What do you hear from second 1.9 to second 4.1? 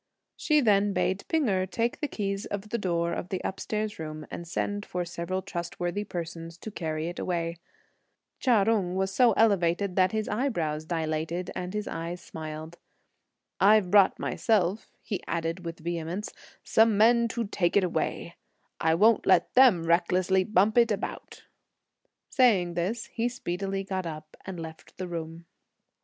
the keys of the door of the upstairs